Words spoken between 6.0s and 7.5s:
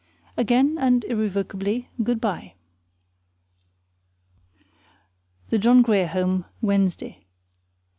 HOME, Wednesday.